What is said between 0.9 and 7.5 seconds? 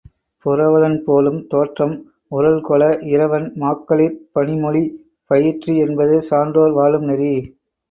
போலும் தோற்றம் உறழ்கொள இரவன் மாக்களிற் பணிமொழி பயிற்றி என்பது சான்றோர் வாழும் நெறி.